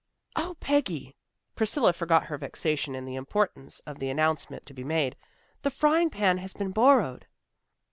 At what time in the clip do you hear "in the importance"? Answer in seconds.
2.95-3.81